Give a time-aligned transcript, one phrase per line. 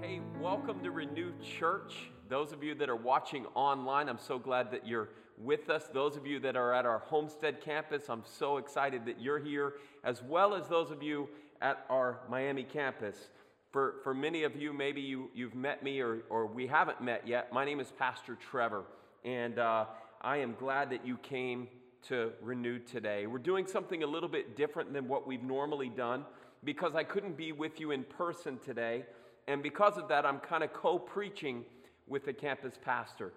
[0.01, 2.11] Hey, welcome to Renew Church.
[2.29, 5.89] Those of you that are watching online, I'm so glad that you're with us.
[5.95, 9.75] Those of you that are at our Homestead campus, I'm so excited that you're here,
[10.03, 11.29] as well as those of you
[11.63, 13.29] at our Miami campus.
[13.71, 17.29] For, for many of you, maybe you, you've met me or, or we haven't met
[17.29, 17.53] yet.
[17.53, 18.83] My name is Pastor Trevor,
[19.25, 19.85] and uh,
[20.21, 21.69] I am glad that you came
[22.09, 23.29] to Renew today.
[23.29, 26.25] We're doing something a little bit different than what we've normally done
[26.65, 29.05] because I couldn't be with you in person today.
[29.47, 31.65] And because of that, I'm kind of co preaching
[32.09, 33.33] with the campus pastor.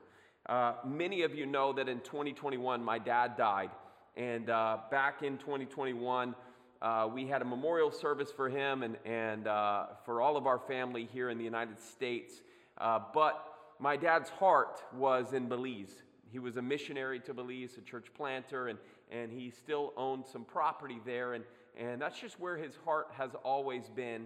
[0.49, 3.69] Uh, many of you know that in 2021, my dad died.
[4.17, 6.33] And uh, back in 2021,
[6.83, 10.59] uh, we had a memorial service for him and, and uh, for all of our
[10.59, 12.41] family here in the United States.
[12.77, 13.41] Uh, but
[13.79, 16.03] my dad's heart was in Belize.
[16.29, 18.77] He was a missionary to Belize, a church planter, and,
[19.09, 21.35] and he still owned some property there.
[21.35, 21.45] And,
[21.77, 24.25] and that's just where his heart has always been.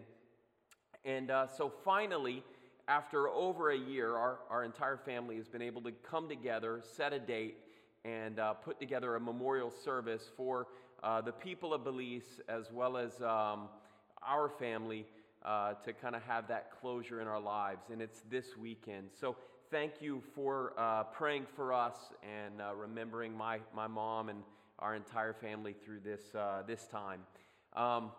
[1.05, 2.43] And uh, so finally,
[2.87, 7.13] after over a year, our, our entire family has been able to come together, set
[7.13, 7.57] a date,
[8.07, 10.67] and uh, put together a memorial service for
[11.03, 13.67] uh, the people of Belize as well as um,
[14.25, 15.05] our family
[15.45, 17.89] uh, to kind of have that closure in our lives.
[17.91, 19.09] And it's this weekend.
[19.19, 19.35] So
[19.69, 24.39] thank you for uh, praying for us and uh, remembering my, my mom and
[24.79, 27.21] our entire family through this, uh, this time.
[27.75, 28.11] Um,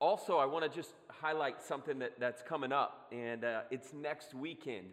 [0.00, 4.86] also, I want to just highlight something that, that's coming up, and it's next weekend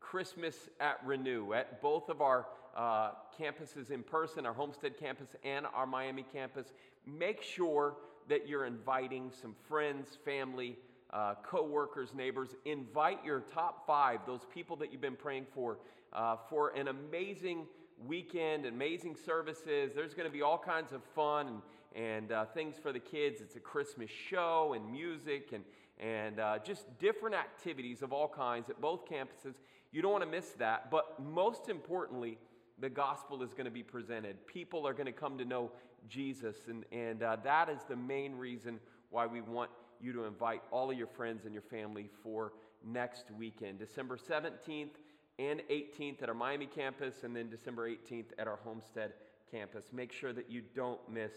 [0.00, 5.66] Christmas at Renew at both of our uh, campuses in person, our Homestead campus and
[5.74, 6.72] our Miami campus.
[7.06, 7.96] Make sure
[8.28, 10.76] that you're inviting some friends, family,
[11.12, 12.50] uh, co-workers, neighbors.
[12.64, 15.78] Invite your top five, those people that you've been praying for,
[16.12, 17.66] uh, for an amazing
[18.06, 19.92] weekend, amazing services.
[19.94, 21.46] There's going to be all kinds of fun
[21.94, 23.40] and, and uh, things for the kids.
[23.40, 25.62] It's a Christmas show and music and,
[26.00, 29.54] and uh, just different activities of all kinds at both campuses.
[29.92, 30.90] You don't want to miss that.
[30.90, 32.38] But most importantly,
[32.84, 34.46] the gospel is going to be presented.
[34.46, 35.70] People are going to come to know
[36.06, 38.78] Jesus, and, and uh, that is the main reason
[39.08, 39.70] why we want
[40.02, 42.52] you to invite all of your friends and your family for
[42.86, 44.90] next weekend, December 17th
[45.38, 49.14] and 18th at our Miami campus, and then December 18th at our Homestead
[49.50, 49.86] campus.
[49.90, 51.32] Make sure that you don't miss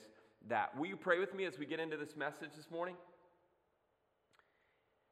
[0.49, 0.77] that.
[0.77, 2.95] Will you pray with me as we get into this message this morning?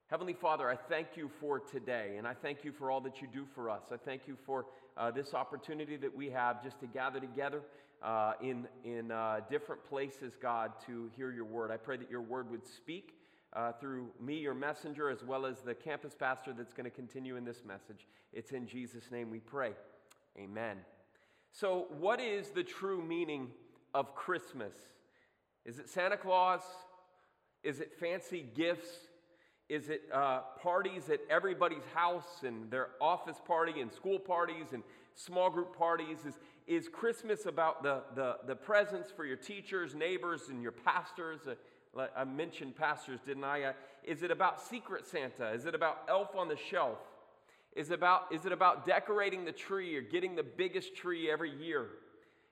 [0.08, 3.28] Heavenly Father, I thank you for today, and I thank you for all that you
[3.28, 3.82] do for us.
[3.92, 7.64] I thank you for uh, this opportunity that we have just to gather together
[8.04, 11.72] uh, in, in uh, different places, God, to hear your word.
[11.72, 13.16] I pray that your word would speak
[13.54, 17.36] uh, through me, your messenger, as well as the campus pastor that's going to continue
[17.36, 18.06] in this message.
[18.32, 19.72] It's in Jesus' name we pray.
[20.38, 20.78] Amen.
[21.52, 23.48] So, what is the true meaning
[23.96, 24.76] of Christmas?
[25.66, 26.62] Is it Santa Claus?
[27.64, 29.05] Is it fancy gifts?
[29.68, 34.84] Is it uh, parties at everybody's house and their office party and school parties and
[35.16, 36.20] small group parties?
[36.26, 36.36] Is,
[36.68, 41.42] is Christmas about the, the, the presents for your teachers, neighbors, and your pastors?
[41.48, 43.64] Uh, I mentioned pastors, didn't I?
[43.64, 45.52] Uh, is it about Secret Santa?
[45.52, 47.00] Is it about Elf on the Shelf?
[47.76, 51.52] Is it, about, is it about decorating the tree or getting the biggest tree every
[51.52, 51.88] year?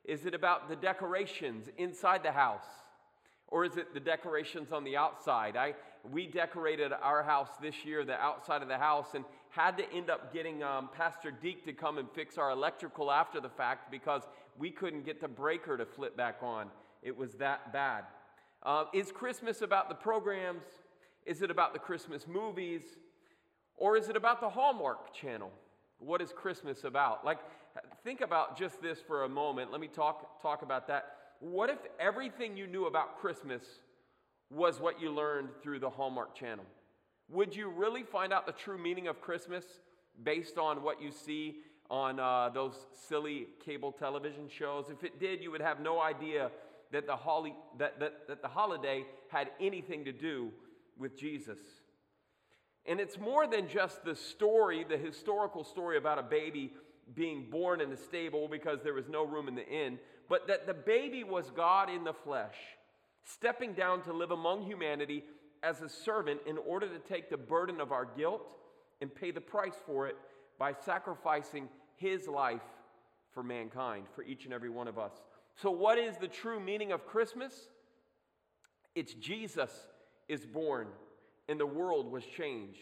[0.03, 2.65] Is it about the decorations inside the house?
[3.47, 5.55] Or is it the decorations on the outside?
[5.55, 5.75] I,
[6.11, 10.09] we decorated our house this year, the outside of the house, and had to end
[10.09, 14.23] up getting um, Pastor Deke to come and fix our electrical after the fact because
[14.57, 16.67] we couldn't get the breaker to flip back on.
[17.01, 18.03] It was that bad.
[18.63, 20.63] Uh, is Christmas about the programs?
[21.25, 22.81] Is it about the Christmas movies?
[23.77, 25.51] Or is it about the Hallmark channel?
[25.99, 27.25] What is Christmas about?
[27.25, 27.39] Like,
[28.03, 29.71] think about just this for a moment.
[29.71, 31.15] Let me talk, talk about that.
[31.39, 33.63] What if everything you knew about Christmas
[34.53, 36.65] was what you learned through the Hallmark Channel?
[37.29, 39.65] Would you really find out the true meaning of Christmas
[40.23, 41.57] based on what you see
[41.89, 42.75] on uh, those
[43.07, 44.85] silly cable television shows?
[44.89, 46.51] If it did, you would have no idea
[46.91, 50.51] that the, holly, that, that, that the holiday had anything to do
[50.97, 51.59] with Jesus.
[52.85, 56.73] And it's more than just the story, the historical story about a baby
[57.15, 59.97] being born in a stable because there was no room in the inn,
[60.29, 62.55] but that the baby was God in the flesh
[63.23, 65.23] stepping down to live among humanity
[65.61, 68.55] as a servant in order to take the burden of our guilt
[69.01, 70.17] and pay the price for it
[70.59, 72.61] by sacrificing his life
[73.33, 75.13] for mankind, for each and every one of us.
[75.55, 77.53] So, what is the true meaning of Christmas?
[78.95, 79.71] It's Jesus
[80.27, 80.87] is born
[81.49, 82.79] and the world was changed.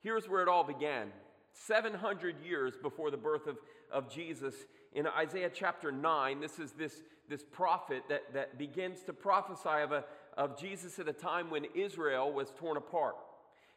[0.00, 1.12] Here's where it all began
[1.52, 3.58] 700 years before the birth of,
[3.90, 4.54] of Jesus.
[4.94, 9.92] In Isaiah chapter 9, this is this, this prophet that, that begins to prophesy of,
[9.92, 10.04] a,
[10.36, 13.16] of Jesus at a time when Israel was torn apart.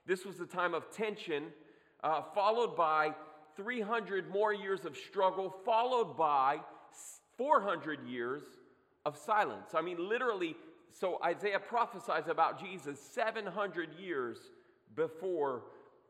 [0.06, 1.45] This was a time of tension,
[2.03, 3.13] uh, followed by
[3.56, 6.59] 300 more years of struggle, followed by
[7.38, 8.44] 400 years
[9.06, 9.71] of silence.
[9.74, 10.56] I mean, literally,
[10.92, 14.38] so Isaiah prophesies about Jesus 700 years
[14.95, 15.63] before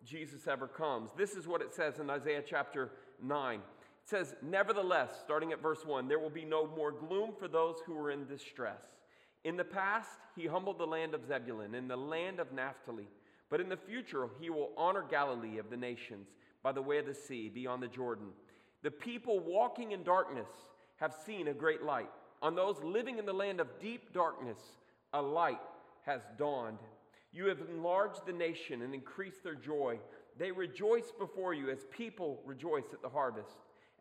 [0.05, 1.11] Jesus ever comes.
[1.17, 2.91] This is what it says in Isaiah chapter
[3.21, 3.61] 9.
[4.05, 7.77] It says, Nevertheless, starting at verse 1, there will be no more gloom for those
[7.85, 8.83] who are in distress.
[9.43, 13.07] In the past, he humbled the land of Zebulun and the land of Naphtali.
[13.49, 16.29] But in the future, he will honor Galilee of the nations
[16.61, 18.27] by the way of the sea, beyond the Jordan.
[18.83, 20.49] The people walking in darkness
[20.97, 22.09] have seen a great light.
[22.41, 24.59] On those living in the land of deep darkness,
[25.13, 25.61] a light
[26.05, 26.79] has dawned.
[27.31, 29.99] You have enlarged the nation and increased their joy.
[30.37, 33.57] They rejoice before you as people rejoice at the harvest,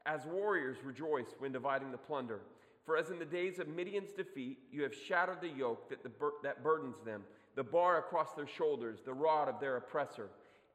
[0.06, 2.40] as warriors rejoice when dividing the plunder.
[2.84, 6.10] For as in the days of Midian's defeat, you have shattered the yoke that, the
[6.10, 7.22] bur- that burdens them,
[7.54, 10.28] the bar across their shoulders, the rod of their oppressor.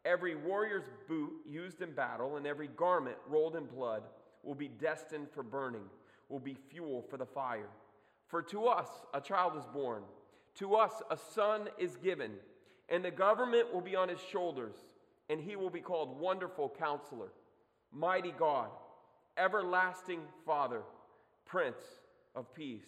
[0.06, 4.04] Every warrior's boot used in battle and every garment rolled in blood
[4.44, 5.84] will be destined for burning,
[6.30, 7.70] will be fuel for the fire.
[8.28, 10.04] For to us a child is born,
[10.56, 12.31] to us a son is given,
[12.88, 14.76] and the government will be on his shoulders,
[15.30, 17.31] and he will be called Wonderful Counselor,
[17.92, 18.70] Mighty God,
[19.39, 20.81] Everlasting Father,
[21.45, 21.81] Prince
[22.36, 22.86] of Peace.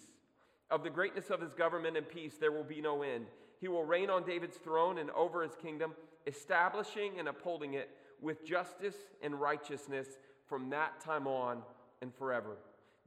[0.70, 3.26] Of the greatness of his government and peace there will be no end.
[3.60, 5.94] He will reign on David's throne and over his kingdom
[6.28, 7.90] establishing and upholding it
[8.22, 10.08] with justice and righteousness
[10.48, 11.62] from that time on
[12.02, 12.58] and forever.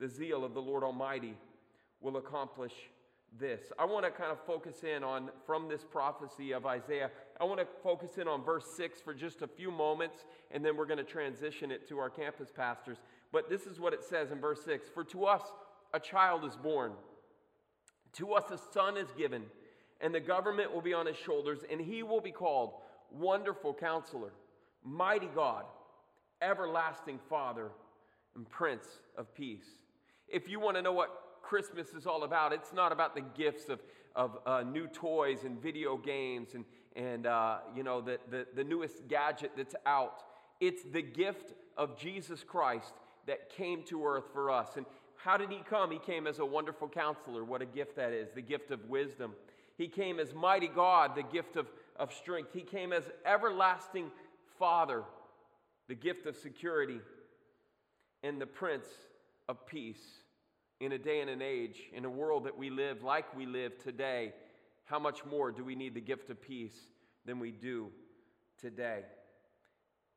[0.00, 1.36] The zeal of the Lord Almighty
[2.00, 2.72] will accomplish
[3.38, 3.72] this.
[3.78, 7.60] I want to kind of focus in on, from this prophecy of Isaiah, I want
[7.60, 10.98] to focus in on verse 6 for just a few moments, and then we're going
[10.98, 12.98] to transition it to our campus pastors.
[13.34, 15.42] But this is what it says in verse 6 For to us
[15.92, 16.92] a child is born,
[18.12, 19.42] to us a son is given,
[20.00, 22.74] and the government will be on his shoulders, and he will be called
[23.10, 24.30] Wonderful Counselor,
[24.84, 25.64] Mighty God,
[26.40, 27.72] Everlasting Father,
[28.36, 28.86] and Prince
[29.18, 29.66] of Peace.
[30.28, 31.10] If you want to know what
[31.42, 33.80] Christmas is all about, it's not about the gifts of,
[34.14, 36.64] of uh, new toys and video games and,
[36.94, 40.22] and uh, you know, the, the, the newest gadget that's out.
[40.60, 42.92] It's the gift of Jesus Christ
[43.26, 44.76] that came to earth for us.
[44.76, 44.86] And
[45.16, 45.90] how did he come?
[45.90, 47.44] He came as a wonderful counselor.
[47.44, 49.32] What a gift that is the gift of wisdom.
[49.76, 52.50] He came as mighty God, the gift of of strength.
[52.52, 54.10] He came as everlasting
[54.58, 55.02] Father,
[55.88, 57.00] the gift of security,
[58.22, 58.86] and the Prince
[59.48, 60.02] of Peace.
[60.80, 63.78] In a day and an age, in a world that we live like we live
[63.78, 64.32] today,
[64.84, 66.76] how much more do we need the gift of peace
[67.24, 67.90] than we do
[68.60, 69.02] today?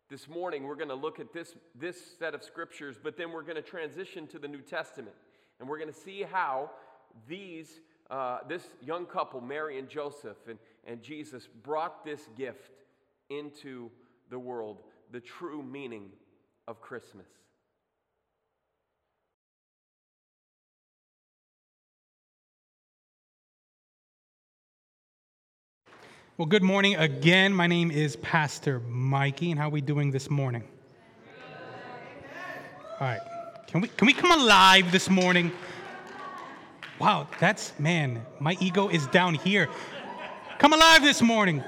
[0.10, 3.42] This morning, we're going to look at this, this set of scriptures, but then we're
[3.42, 5.16] going to transition to the New Testament.
[5.60, 6.72] And we're going to see how
[7.28, 12.72] these, uh, this young couple, Mary and Joseph, and, and Jesus brought this gift
[13.30, 13.92] into
[14.30, 14.78] the world,
[15.12, 16.10] the true meaning
[16.70, 17.28] of Christmas.
[26.38, 27.52] Well, good morning again.
[27.52, 30.64] My name is Pastor Mikey, and how are we doing this morning?
[33.00, 33.20] All right.
[33.66, 35.52] Can we, can we come alive this morning?
[37.00, 39.68] Wow, that's, man, my ego is down here.
[40.60, 41.64] Come alive this morning.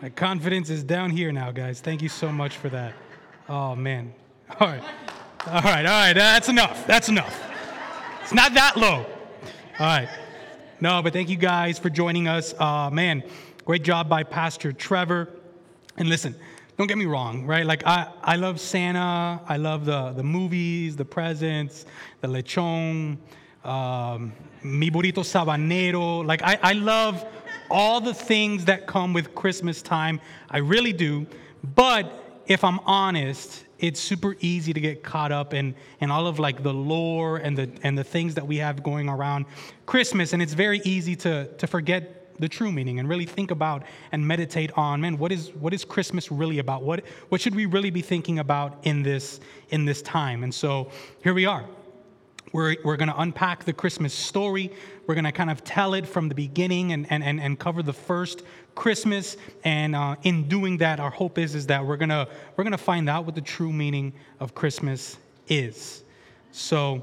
[0.00, 1.80] My confidence is down here now, guys.
[1.80, 2.94] Thank you so much for that.
[3.48, 4.14] Oh, man.
[4.60, 4.84] All right.
[5.48, 6.12] All right, all right.
[6.12, 6.86] That's enough.
[6.86, 7.43] That's enough.
[8.24, 9.04] It's not that low.
[9.78, 10.08] All right.
[10.80, 12.54] No, but thank you guys for joining us.
[12.58, 13.22] Uh, man,
[13.66, 15.28] great job by Pastor Trevor.
[15.98, 16.34] And listen,
[16.78, 17.66] don't get me wrong, right?
[17.66, 19.42] Like I, I love Santa.
[19.46, 21.84] I love the, the movies, the presents,
[22.22, 23.18] the lechon,
[23.62, 26.26] um, mi burrito sabanero.
[26.26, 27.26] Like I, I love
[27.70, 30.18] all the things that come with Christmas time.
[30.48, 31.26] I really do.
[31.74, 36.38] But if I'm honest, it's super easy to get caught up in, in all of
[36.38, 39.44] like the lore and the and the things that we have going around
[39.84, 40.32] Christmas.
[40.32, 44.26] And it's very easy to to forget the true meaning and really think about and
[44.26, 47.90] meditate on man what is what is christmas really about what what should we really
[47.90, 49.38] be thinking about in this
[49.68, 50.90] in this time and so
[51.22, 51.64] here we are
[52.54, 54.72] we're, we're going to unpack the christmas story
[55.06, 57.82] we're going to kind of tell it from the beginning and, and, and, and cover
[57.82, 58.42] the first
[58.74, 62.64] christmas and uh, in doing that our hope is is that we're going to we're
[62.64, 65.18] to find out what the true meaning of christmas
[65.48, 66.02] is
[66.52, 67.02] so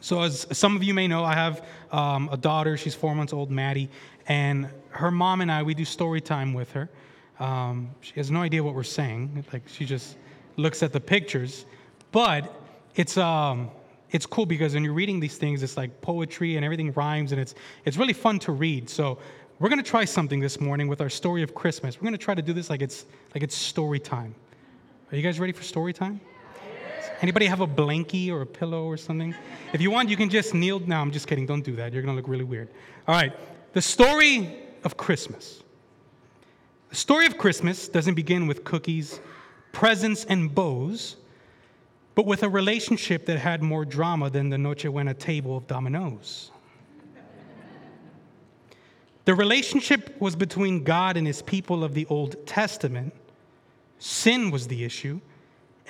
[0.00, 2.76] So, as some of you may know, I have um, a daughter.
[2.76, 3.88] She's four months old, Maddie,
[4.28, 6.88] and her mom and I we do story time with her.
[7.40, 9.44] Um, she has no idea what we're saying.
[9.52, 10.16] Like she just
[10.56, 11.66] looks at the pictures,
[12.12, 12.54] but
[12.94, 13.70] it's um,
[14.10, 17.40] it's cool because when you're reading these things, it's like poetry and everything rhymes, and
[17.40, 18.88] it's it's really fun to read.
[18.88, 19.18] So
[19.58, 22.00] we're gonna try something this morning with our story of Christmas.
[22.00, 24.34] We're gonna try to do this like it's like it's story time.
[25.10, 26.20] Are you guys ready for story time?
[27.22, 29.34] Anybody have a blankie or a pillow or something?
[29.72, 30.80] If you want, you can just kneel.
[30.80, 31.46] No, I'm just kidding.
[31.46, 31.92] Don't do that.
[31.92, 32.68] You're gonna look really weird.
[33.08, 33.32] All right.
[33.72, 35.62] The story of Christmas.
[36.90, 39.20] The story of Christmas doesn't begin with cookies,
[39.72, 41.16] presents, and bows
[42.16, 46.50] but with a relationship that had more drama than the Noche Buena table of dominoes.
[49.26, 53.12] The relationship was between God and his people of the Old Testament.
[53.98, 55.20] Sin was the issue,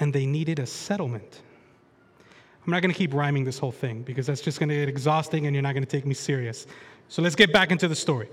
[0.00, 1.42] and they needed a settlement.
[2.66, 4.88] I'm not going to keep rhyming this whole thing because that's just going to get
[4.88, 6.66] exhausting and you're not going to take me serious.
[7.08, 8.28] So let's get back into the story.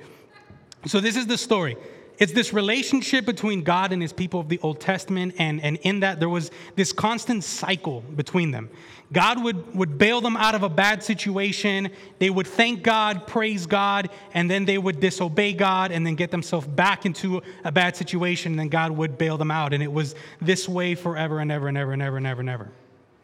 [0.87, 1.77] So, this is the story.
[2.19, 6.01] It's this relationship between God and his people of the Old Testament, and, and in
[6.01, 8.69] that there was this constant cycle between them.
[9.11, 11.89] God would, would bail them out of a bad situation.
[12.19, 16.31] They would thank God, praise God, and then they would disobey God and then get
[16.31, 19.73] themselves back into a bad situation, and then God would bail them out.
[19.73, 22.49] And it was this way forever and ever and ever and ever and ever and
[22.49, 22.71] ever.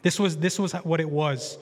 [0.02, 1.58] This was, this was what it was.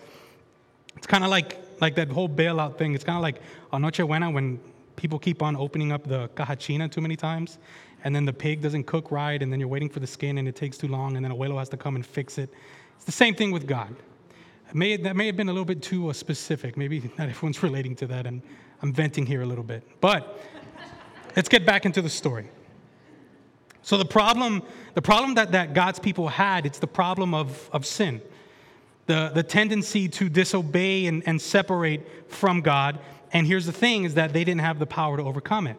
[0.96, 2.94] It's kind of like, like that whole bailout thing.
[2.94, 3.40] It's kind of like
[3.72, 4.60] a Noche Buena when
[4.98, 7.58] people keep on opening up the caja china too many times,
[8.04, 10.46] and then the pig doesn't cook right, and then you're waiting for the skin and
[10.46, 12.52] it takes too long, and then abuelo has to come and fix it.
[12.96, 13.94] It's the same thing with God.
[14.74, 16.76] May, that may have been a little bit too uh, specific.
[16.76, 18.42] Maybe not everyone's relating to that, and
[18.82, 19.82] I'm venting here a little bit.
[20.00, 20.38] But
[21.36, 22.48] let's get back into the story.
[23.82, 24.62] So the problem,
[24.94, 28.20] the problem that, that God's people had, it's the problem of, of sin.
[29.06, 32.98] The, the tendency to disobey and, and separate from God
[33.32, 35.76] and here's the thing is that they didn't have the power to overcome it.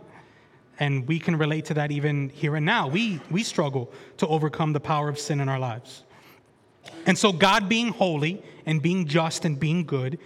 [0.79, 2.88] And we can relate to that even here and now.
[2.88, 6.03] We, we struggle to overcome the power of sin in our lives.
[7.06, 10.20] And so, God being holy and being just and being good,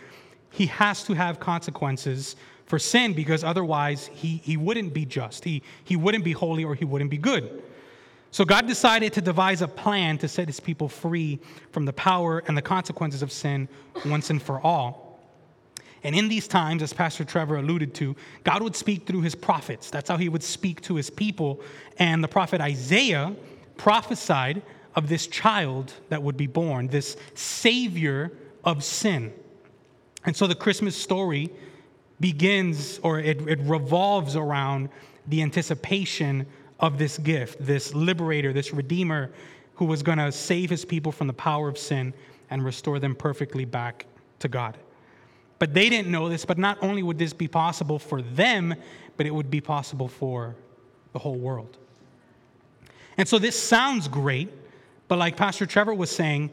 [0.52, 5.44] He has to have consequences for sin because otherwise He, he wouldn't be just.
[5.44, 7.64] He, he wouldn't be holy or He wouldn't be good.
[8.30, 11.40] So, God decided to devise a plan to set His people free
[11.72, 13.68] from the power and the consequences of sin
[14.06, 15.03] once and for all.
[16.04, 19.90] And in these times, as Pastor Trevor alluded to, God would speak through his prophets.
[19.90, 21.62] That's how he would speak to his people.
[21.98, 23.36] And the prophet Isaiah
[23.78, 24.62] prophesied
[24.96, 28.32] of this child that would be born, this savior
[28.64, 29.34] of sin.
[30.26, 31.50] And so the Christmas story
[32.20, 34.90] begins or it, it revolves around
[35.28, 36.46] the anticipation
[36.80, 39.32] of this gift, this liberator, this redeemer
[39.76, 42.14] who was going to save his people from the power of sin
[42.50, 44.06] and restore them perfectly back
[44.40, 44.78] to God.
[45.64, 48.76] But they didn't know this, but not only would this be possible for them,
[49.16, 50.58] but it would be possible for
[51.14, 51.78] the whole world.
[53.16, 54.50] And so this sounds great,
[55.08, 56.50] but like Pastor Trevor was saying,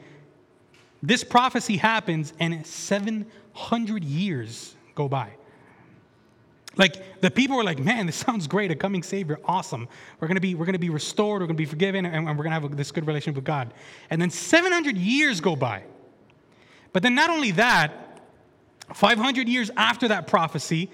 [1.03, 5.33] this prophecy happens and 700 years go by.
[6.77, 9.89] Like the people were like, man, this sounds great, a coming savior, awesome.
[10.21, 12.77] We're gonna be, we're gonna be restored, we're gonna be forgiven, and we're gonna have
[12.77, 13.75] this good relationship with God.
[14.09, 15.83] And then 700 years go by.
[16.93, 18.07] But then not only that,
[18.95, 20.91] 500 years after that prophecy,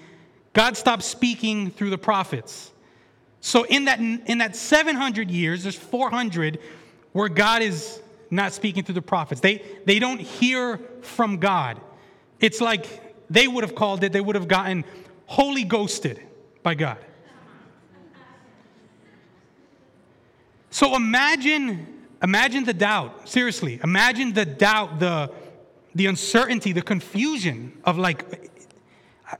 [0.53, 2.71] God stopped speaking through the prophets.
[3.41, 6.59] So in that, in that 700 years, there's 400
[7.13, 9.41] where God is not speaking through the prophets.
[9.41, 11.79] They, they don't hear from God.
[12.39, 14.83] It's like they would have called it, they would have gotten
[15.25, 16.21] holy ghosted
[16.63, 16.97] by God.
[20.69, 21.87] So imagine,
[22.21, 23.27] imagine the doubt.
[23.29, 25.31] Seriously, imagine the doubt, the
[25.97, 28.51] the uncertainty, the confusion of like,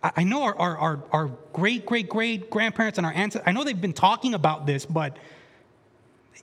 [0.02, 3.80] I, know our, our, our, great, great, great grandparents and our ancestors, I know they've
[3.80, 5.18] been talking about this, but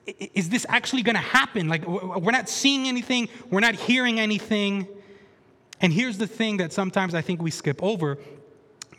[0.06, 1.68] is this actually going to happen?
[1.68, 4.86] Like, we're not seeing anything, we're not hearing anything.
[5.80, 8.18] And here's the thing that sometimes I think we skip over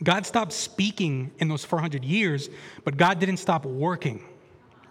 [0.02, 2.50] God stopped speaking in those 400 years,
[2.84, 4.22] but God didn't stop working,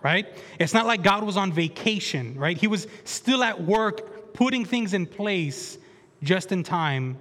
[0.01, 0.25] right?
[0.59, 2.57] It's not like God was on vacation, right?
[2.57, 5.77] He was still at work putting things in place
[6.23, 7.17] just in time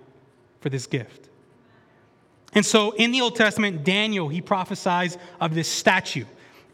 [0.61, 1.29] for this gift.
[2.55, 6.25] And so in the Old Testament, Daniel, he prophesies of this statue.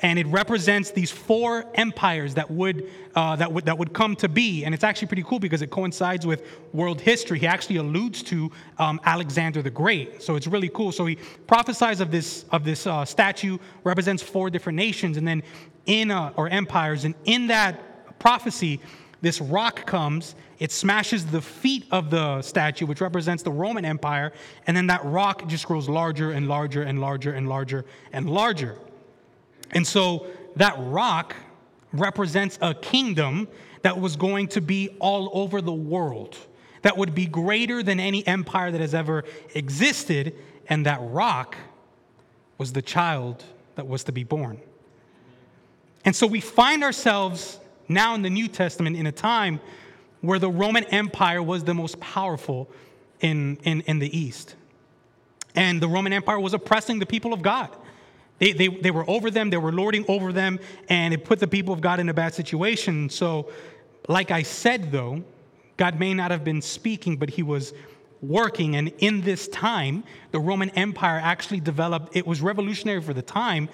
[0.02, 4.30] And it represents these four empires that would, uh, that, would, that would come to
[4.30, 4.64] be.
[4.64, 7.38] And it's actually pretty cool because it coincides with world history.
[7.38, 10.22] He actually alludes to um, Alexander the Great.
[10.22, 10.90] So it's really cool.
[10.90, 15.42] So he prophesies of this, of this uh, statue, represents four different nations, and then
[15.84, 17.04] in, uh, or empires.
[17.04, 18.80] And in that prophecy,
[19.22, 24.32] This rock comes, it smashes the feet of the statue, which represents the Roman Empire,
[24.66, 28.78] and then that rock just grows larger and larger and larger and larger and larger.
[29.72, 31.36] And so that rock
[31.92, 33.48] represents a kingdom
[33.82, 36.36] that was going to be all over the world,
[36.82, 39.24] that would be greater than any empire that has ever
[39.54, 40.34] existed.
[40.68, 41.56] And that rock
[42.58, 44.60] was the child that was to be born.
[46.04, 47.58] And so we find ourselves
[47.90, 49.60] now in the New Testament in a time
[50.20, 52.70] where the Roman Empire was the most powerful
[53.20, 54.54] in, in, in the East.
[55.54, 57.76] And the Roman Empire was oppressing the people of God.
[58.38, 61.46] They, they, they were over them, they were lording over them, and it put the
[61.46, 63.10] people of God in a bad situation.
[63.10, 63.50] So,
[64.08, 65.22] like I said, though,
[65.76, 67.74] God may not have been speaking, but he was
[68.22, 68.76] working.
[68.76, 73.68] And in this time, the Roman Empire actually developed, it was revolutionary for the time.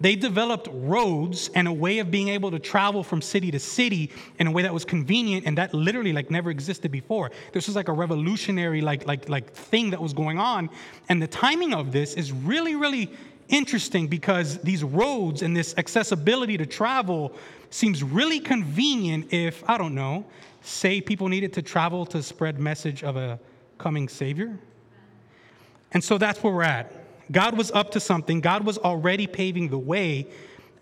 [0.00, 4.10] They developed roads and a way of being able to travel from city to city
[4.38, 7.30] in a way that was convenient and that literally like never existed before.
[7.52, 10.70] This was like a revolutionary like like like thing that was going on.
[11.10, 13.10] And the timing of this is really, really
[13.50, 17.32] interesting because these roads and this accessibility to travel
[17.68, 20.24] seems really convenient if, I don't know,
[20.62, 23.38] say people needed to travel to spread message of a
[23.78, 24.58] coming savior.
[25.92, 26.99] And so that's where we're at.
[27.30, 28.40] God was up to something.
[28.40, 30.26] God was already paving the way.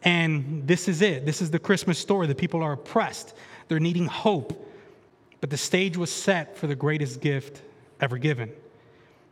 [0.02, 1.26] And this is it.
[1.26, 2.26] This is the Christmas story.
[2.26, 3.34] The people are oppressed.
[3.68, 4.66] They're needing hope.
[5.40, 7.62] But the stage was set for the greatest gift
[8.00, 8.52] ever given.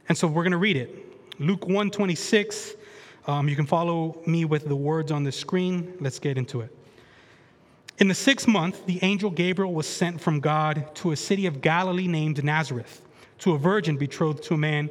[0.08, 1.40] And so we're going to read it.
[1.40, 2.74] Luke 126
[3.26, 5.94] um, you can follow me with the words on the screen.
[6.00, 6.74] Let's get into it.
[7.98, 11.60] In the sixth month, the angel Gabriel was sent from God to a city of
[11.60, 13.02] Galilee named Nazareth,
[13.38, 14.90] to a virgin betrothed to a man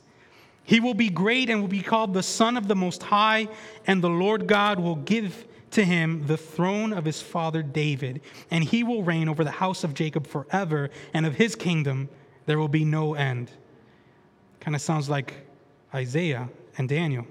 [0.63, 3.47] He will be great and will be called the Son of the Most High,
[3.87, 8.63] and the Lord God will give to him the throne of his father David, and
[8.63, 12.09] he will reign over the house of Jacob forever, and of his kingdom
[12.45, 13.51] there will be no end.
[14.59, 15.33] Kind of sounds like
[15.93, 17.25] Isaiah and Daniel.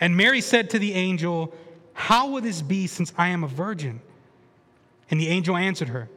[0.00, 1.54] And Mary said to the angel,
[1.94, 4.00] How will this be since I am a virgin?
[5.10, 6.08] And the angel answered her,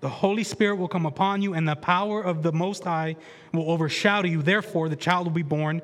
[0.00, 3.16] The Holy Spirit will come upon you, and the power of the Most High
[3.52, 4.42] will overshadow you.
[4.42, 5.82] Therefore, the child will be born,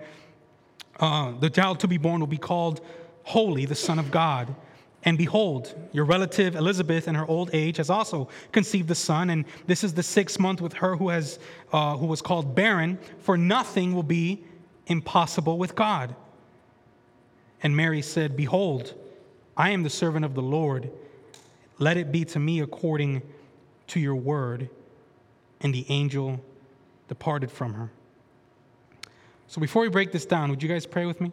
[1.00, 2.80] uh, the child to be born will be called
[3.24, 4.54] Holy, the Son of God.
[5.02, 9.44] And behold, your relative Elizabeth, in her old age, has also conceived a son, and
[9.66, 11.38] this is the sixth month with her who has
[11.72, 12.98] uh, who was called barren.
[13.18, 14.44] For nothing will be
[14.86, 16.14] impossible with God.
[17.62, 18.94] And Mary said, Behold,
[19.56, 20.90] I am the servant of the Lord.
[21.78, 23.22] Let it be to me according
[23.88, 24.70] to your word.
[25.60, 26.40] And the angel
[27.08, 27.90] departed from her.
[29.46, 31.32] So before we break this down, would you guys pray with me?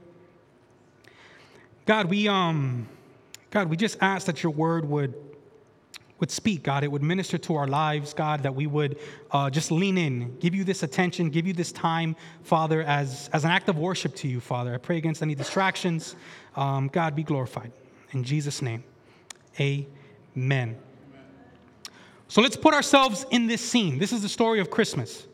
[1.86, 2.88] God, we um
[3.50, 5.14] God, we just ask that your word would
[6.22, 6.84] would speak, God.
[6.84, 9.00] It would minister to our lives, God, that we would
[9.32, 13.44] uh, just lean in, give you this attention, give you this time, Father, as, as
[13.44, 14.74] an act of worship to you, Father.
[14.74, 16.16] I pray against any distractions.
[16.56, 17.72] Um, God, be glorified.
[18.12, 18.84] In Jesus' name,
[19.60, 20.78] amen.
[22.32, 24.00] So let's put ourselves in this scene.
[24.00, 25.28] This is the story of Christmas,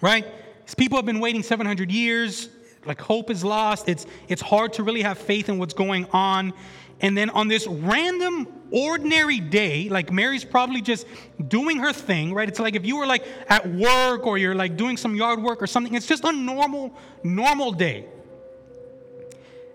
[0.00, 0.24] right?
[0.64, 2.48] These people have been waiting 700 years.
[2.86, 3.90] Like hope is lost.
[3.90, 6.54] It's, it's hard to really have faith in what's going on.
[7.02, 11.06] And then on this random, ordinary day, like Mary's probably just
[11.46, 12.48] doing her thing, right?
[12.48, 15.60] It's like if you were like at work or you're like doing some yard work
[15.60, 16.90] or something, it's just a normal,
[17.22, 18.06] normal day.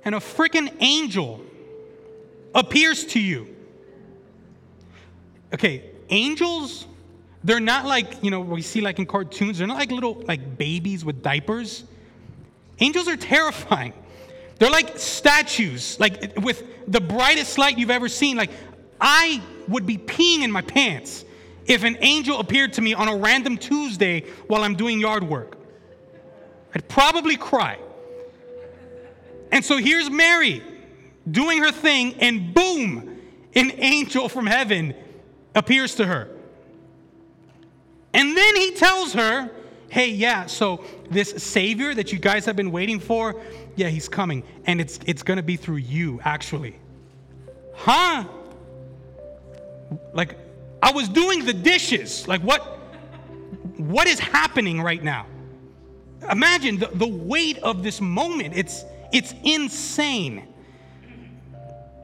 [0.04, 1.42] And a freaking angel
[2.56, 3.56] appears to you.
[5.54, 6.88] Okay, angels,
[7.44, 10.58] they're not like, you know, we see like in cartoons, they're not like little like
[10.58, 11.84] babies with diapers.
[12.80, 13.94] Angels are terrifying.
[14.60, 18.38] They're like statues, like with the brightest light you've ever seen.
[18.38, 18.52] Like,
[19.00, 21.26] I would be peeing in my pants
[21.66, 25.58] if an angel appeared to me on a random Tuesday while I'm doing yard work.
[26.76, 27.78] I'd probably cry.
[29.52, 30.64] And so here's Mary
[31.30, 33.22] doing her thing, and boom,
[33.56, 34.96] an angel from heaven
[35.56, 36.30] appears to her.
[38.14, 39.50] And then he tells her,
[39.90, 43.42] hey, yeah, so this Savior that you guys have been waiting for,
[43.76, 44.44] yeah, he's coming.
[44.66, 46.80] And it's, it's going to be through you, actually.
[47.76, 48.26] Huh?
[50.14, 50.38] Like,
[50.82, 52.28] I was doing the dishes.
[52.28, 52.62] Like, what,
[53.78, 55.26] what is happening right now?
[56.32, 58.56] Imagine the, the weight of this moment.
[58.56, 60.48] It's, it's insane.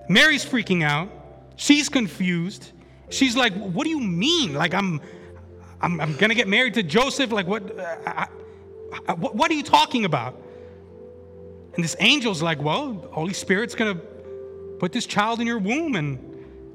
[0.08, 1.10] Mary's freaking out.
[1.56, 2.72] She's confused.
[3.10, 4.54] She's like, What do you mean?
[4.54, 5.02] Like, I'm,
[5.82, 7.32] I'm, I'm going to get married to Joseph?
[7.32, 8.28] Like, what, uh, I,
[9.08, 10.42] I, what, what are you talking about?
[11.76, 14.04] And this angel's like, Well, Holy Spirit's going to
[14.80, 16.18] put this child in your womb and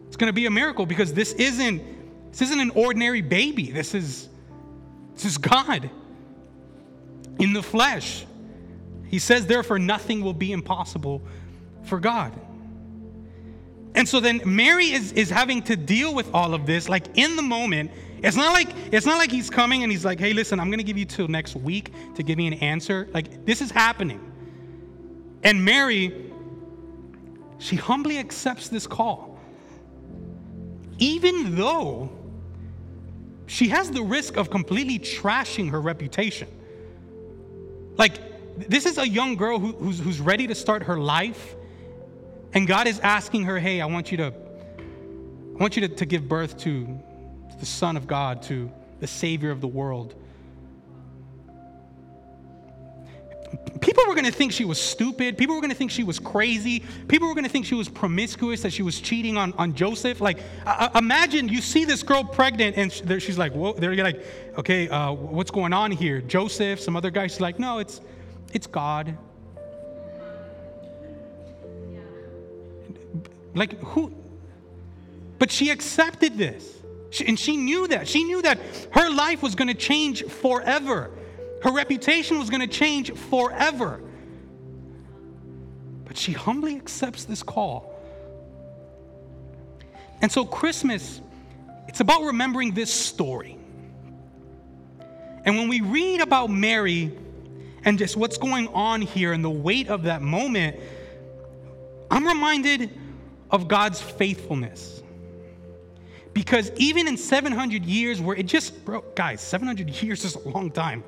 [0.06, 1.82] it's going to be a miracle because this isn't
[2.30, 3.70] this isn't an ordinary baby.
[3.70, 4.28] This is
[5.14, 5.90] this is God
[7.38, 8.26] in the flesh.
[9.06, 11.22] He says, therefore, nothing will be impossible
[11.84, 12.32] for God.
[13.94, 17.37] And so then Mary is, is having to deal with all of this, like in
[17.37, 17.90] the moment.
[18.22, 20.83] It's not like it's not like he's coming and he's like, hey, listen, I'm gonna
[20.83, 23.09] give you till next week to give me an answer.
[23.12, 24.33] Like this is happening.
[25.42, 26.33] And Mary,
[27.59, 29.38] she humbly accepts this call.
[30.98, 32.11] Even though
[33.46, 36.48] she has the risk of completely trashing her reputation.
[37.96, 38.18] Like,
[38.68, 41.54] this is a young girl who, who's, who's ready to start her life,
[42.54, 46.06] and God is asking her, hey, I want you to, I want you to, to
[46.06, 50.14] give birth to, to the Son of God, to the Savior of the world.
[53.80, 55.36] people were going to think she was stupid.
[55.36, 56.80] People were going to think she was crazy.
[57.08, 60.20] People were going to think she was promiscuous, that she was cheating on, on Joseph.
[60.20, 60.38] Like,
[60.94, 63.74] imagine you see this girl pregnant, and she's like, Whoa.
[63.74, 64.24] They're like,
[64.58, 66.20] okay, uh, what's going on here?
[66.20, 67.26] Joseph, some other guy.
[67.26, 68.00] She's like, no, it's,
[68.52, 69.16] it's God.
[73.54, 74.12] Like, who?
[75.38, 76.83] But she accepted this.
[77.11, 78.09] She, and she knew that.
[78.09, 78.59] She knew that
[78.92, 81.11] her life was going to change forever.
[81.62, 84.00] Her reputation was going to change forever.
[86.04, 87.94] But she humbly accepts this call.
[90.20, 91.20] And so, Christmas,
[91.88, 93.59] it's about remembering this story.
[95.44, 97.16] And when we read about Mary
[97.85, 100.80] and just what's going on here and the weight of that moment,
[102.14, 102.96] I'm reminded
[103.50, 105.03] of God's faithfulness.
[106.33, 110.70] Because even in 700 years, where it just, bro, guys, 700 years is a long
[110.70, 111.03] time.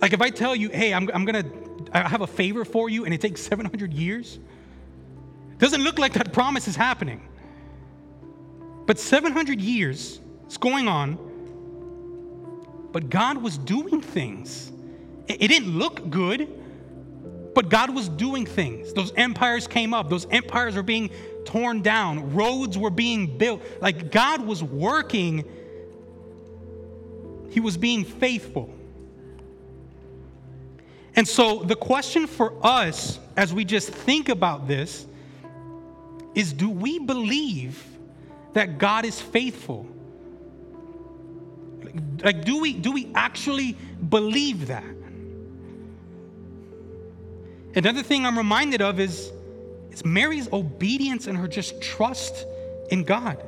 [0.00, 1.44] Like if I tell you, hey, I'm, I'm to,
[1.92, 4.38] I have a favor for you and it takes 700 years,
[5.58, 7.20] doesn't look like that promise is happening.
[8.86, 11.18] But 700 years is going on,
[12.92, 14.70] but God was doing things.
[15.26, 16.55] It, it didn't look good,
[17.56, 18.92] but God was doing things.
[18.92, 21.08] Those empires came up, those empires were being
[21.46, 23.62] torn down, roads were being built.
[23.80, 25.42] Like God was working,
[27.48, 28.68] He was being faithful.
[31.14, 35.06] And so the question for us as we just think about this
[36.34, 37.82] is do we believe
[38.52, 39.86] that God is faithful?
[42.22, 43.78] Like do we do we actually
[44.10, 44.95] believe that?
[47.76, 49.30] Another thing I'm reminded of is
[49.90, 52.44] is Mary's obedience and her just trust
[52.90, 53.42] in God.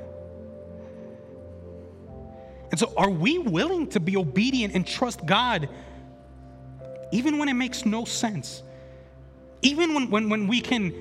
[2.70, 5.68] And so are we willing to be obedient and trust God
[7.12, 8.62] even when it makes no sense.
[9.62, 10.92] Even when, when, when we can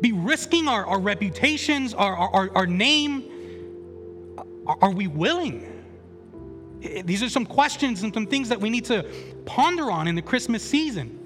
[0.00, 3.24] be risking our, our reputations, our, our, our name,
[4.66, 5.74] are, are we willing?
[7.04, 9.04] These are some questions and some things that we need to
[9.46, 11.17] ponder on in the Christmas season.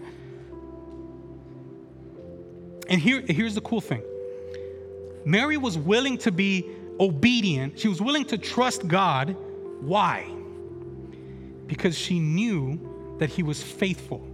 [2.88, 4.03] And here, here's the cool thing
[5.25, 6.68] Mary was willing to be
[7.01, 9.37] obedient, she was willing to trust God.
[9.81, 10.31] Why?
[11.66, 14.27] Because she knew that he was faithful.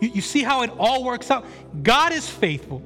[0.00, 1.46] You, you see how it all works out?
[1.82, 2.82] God is faithful.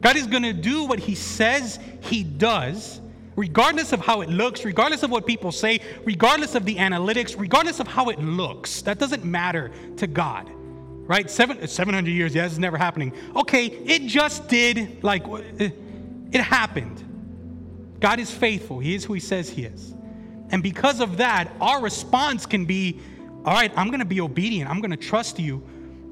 [0.00, 3.00] God is going to do what he says he does,
[3.36, 7.80] regardless of how it looks, regardless of what people say, regardless of the analytics, regardless
[7.80, 8.82] of how it looks.
[8.82, 10.50] That doesn't matter to God,
[11.10, 11.28] right?
[11.28, 13.12] Seven, 700 years, yeah, this is never happening.
[13.34, 17.02] Okay, it just did, like, it happened.
[17.98, 18.78] God is faithful.
[18.78, 19.92] He is who he says he is.
[20.50, 23.00] And because of that, our response can be
[23.44, 24.70] all right, I'm going to be obedient.
[24.70, 25.66] I'm going to trust you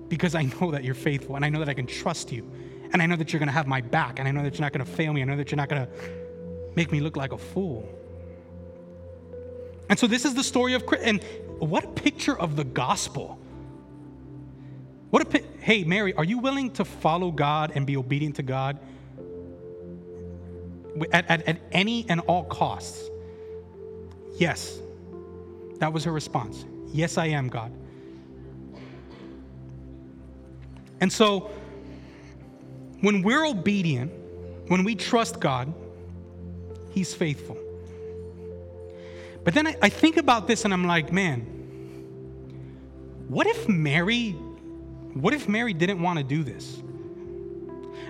[0.09, 2.51] because I know that you're faithful and I know that I can trust you.
[2.93, 4.63] And I know that you're going to have my back and I know that you're
[4.63, 5.23] not going to fail me.
[5.23, 5.93] I know that you're not going to
[6.75, 7.89] make me look like a fool.
[9.91, 11.23] And so this is the story of and
[11.61, 13.39] what a picture of the gospel.
[15.11, 18.79] What a hey Mary, are you willing to follow God and be obedient to God
[21.12, 23.09] at, at, at any and all costs?
[24.37, 24.79] Yes.
[25.79, 26.64] That was her response.
[26.92, 27.73] Yes, I am, God.
[31.01, 31.51] And so,
[33.01, 34.12] when we're obedient,
[34.66, 35.73] when we trust God,
[36.90, 37.57] He's faithful.
[39.44, 41.40] But then I, I think about this and I'm like, man,
[43.29, 44.35] what if Mary,
[45.14, 46.83] what if Mary didn't want to do this?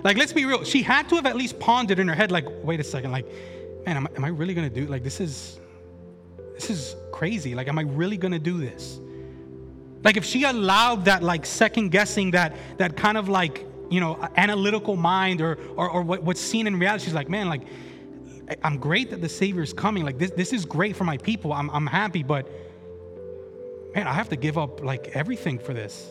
[0.03, 0.63] Like, let's be real.
[0.63, 3.25] She had to have at least pondered in her head, like, wait a second, like,
[3.85, 5.59] man, am I, am I really gonna do like this is
[6.53, 7.55] this is crazy.
[7.55, 8.99] Like, am I really gonna do this?
[10.03, 14.19] Like if she allowed that like second guessing, that that kind of like, you know,
[14.37, 17.63] analytical mind or or, or what, what's seen in reality, she's like, man, like
[18.63, 20.03] I'm great that the Savior is coming.
[20.03, 21.53] Like this, this is great for my people.
[21.53, 22.47] I'm, I'm happy, but
[23.93, 26.09] man, I have to give up like everything for this.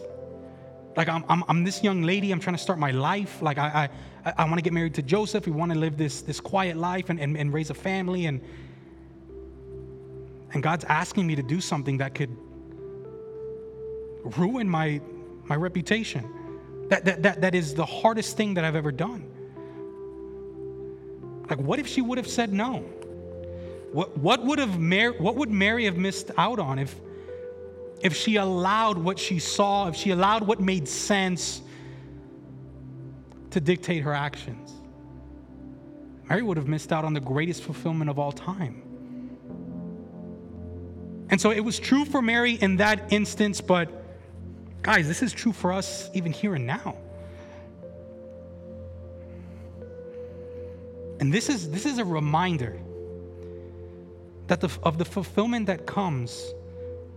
[0.98, 2.32] Like I'm, I'm, I'm this young lady.
[2.32, 3.40] I'm trying to start my life.
[3.40, 3.88] Like I,
[4.26, 5.46] I, I want to get married to Joseph.
[5.46, 8.26] We want to live this, this quiet life and, and, and raise a family.
[8.26, 8.40] And,
[10.52, 12.36] and God's asking me to do something that could
[14.36, 15.00] ruin my,
[15.44, 16.28] my reputation.
[16.88, 19.24] That, that, that, that is the hardest thing that I've ever done.
[21.48, 22.78] Like, what if she would have said no?
[23.92, 26.96] What, what, would have Mary, what would Mary have missed out on if,
[28.00, 31.62] if she allowed what she saw, if she allowed what made sense
[33.50, 34.72] to dictate her actions?
[36.28, 38.82] Mary would have missed out on the greatest fulfillment of all time.
[41.30, 43.90] And so it was true for Mary in that instance, but
[44.82, 46.96] guys, this is true for us even here and now.
[51.20, 52.78] And this is, this is a reminder
[54.46, 56.54] that the, of the fulfillment that comes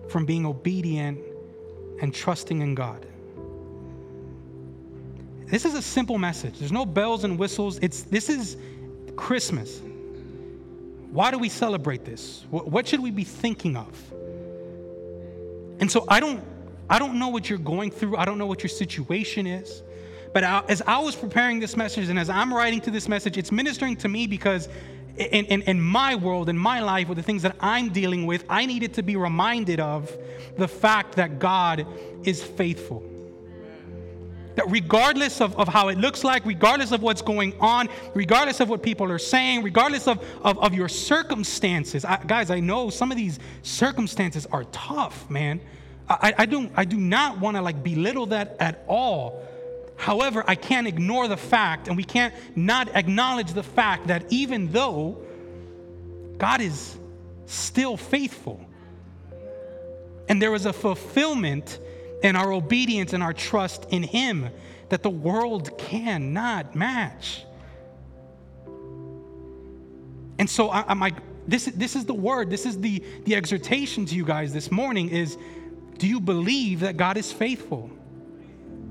[0.08, 1.20] from being obedient
[2.02, 3.06] and trusting in God.
[5.46, 6.60] This is a simple message.
[6.60, 7.78] There's no bells and whistles.
[7.82, 8.56] It's, this is
[9.18, 9.82] Christmas.
[11.12, 12.46] Why do we celebrate this?
[12.50, 14.14] What, should we be thinking of?
[15.82, 16.42] And so I don't,
[16.90, 18.16] I don't know what you're going through.
[18.16, 19.84] I don't know what your situation is.
[20.34, 23.52] But as I was preparing this message and as I'm writing to this message, it's
[23.52, 24.70] ministering to me because
[25.18, 28.46] in, in, in, my world, in my life, with the things that I'm dealing with,
[28.50, 30.16] I needed to be reminded of
[30.58, 31.86] the fact that God
[32.24, 33.04] is faithful.
[34.56, 38.70] That regardless of, of how it looks like, regardless of what's going on, regardless of
[38.70, 43.12] what people are saying, regardless of, of, of your circumstances, I, guys, I know some
[43.12, 45.62] of these circumstances are tough, man.
[46.10, 49.46] I, I, don't, I do not want to like belittle that at all.
[50.02, 54.72] However, I can't ignore the fact, and we can't not acknowledge the fact that even
[54.72, 55.24] though
[56.40, 56.98] God is
[57.46, 58.66] still faithful,
[60.28, 61.80] and there is a fulfillment
[62.24, 64.50] in our obedience and our trust in Him
[64.90, 67.46] that the world cannot match.
[70.40, 74.08] And so I, am like, this, this is the word, this is the, the exhortation
[74.08, 75.38] to you guys this morning is
[76.00, 77.92] do you believe that God is faithful?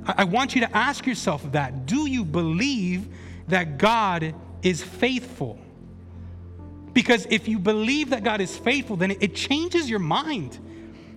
[0.06, 1.86] I want you to ask yourself that.
[1.86, 3.08] Do you believe
[3.48, 5.58] that God is faithful?
[6.92, 10.58] Because if you believe that God is faithful, then it changes your mind.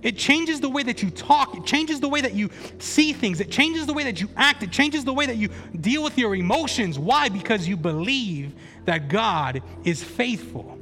[0.02, 1.56] It changes the way that you talk.
[1.56, 3.39] It changes the way that you see things.
[3.39, 4.62] It changes the way that you act.
[4.62, 7.00] It changes the way that you deal with your emotions.
[7.00, 7.30] Why?
[7.30, 8.54] Because you believe
[8.86, 10.78] that God is faithful.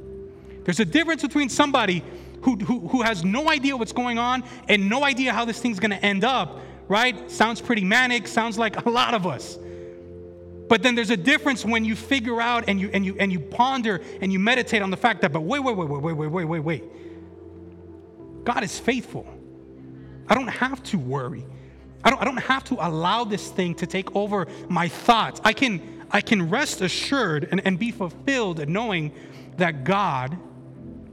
[0.64, 2.02] There's a difference between somebody
[2.42, 5.78] who, who, who has no idea what's going on and no idea how this thing's
[5.78, 6.58] going to end up
[6.92, 7.30] right?
[7.30, 9.58] Sounds pretty manic, sounds like a lot of us.
[10.68, 13.40] But then there's a difference when you figure out and you and you and you
[13.40, 16.28] ponder and you meditate on the fact that, but wait, wait, wait, wait, wait, wait,
[16.28, 16.84] wait, wait, wait.
[18.44, 19.26] God is faithful.
[20.28, 21.44] I don't have to worry.
[22.04, 25.40] I don't, I don't have to allow this thing to take over my thoughts.
[25.44, 29.12] I can, I can rest assured and, and be fulfilled in knowing
[29.56, 30.36] that God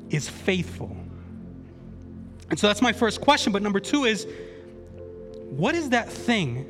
[0.10, 0.96] is faithful.
[2.50, 3.54] And so that's my first question.
[3.54, 4.28] But number two is
[5.50, 6.66] what is that thing?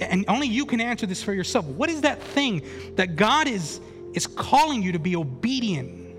[0.00, 1.64] And only you can answer this for yourself.
[1.66, 2.62] What is that thing
[2.96, 3.80] that God is,
[4.14, 6.16] is calling you to be obedient